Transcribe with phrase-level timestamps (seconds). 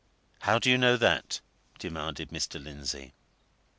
[0.39, 1.41] "How do you know that?"
[1.77, 2.59] demanded Mr.
[2.59, 3.13] Lindsey.